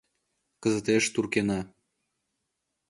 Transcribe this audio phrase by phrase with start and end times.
[0.61, 1.59] Кызытеш туркена.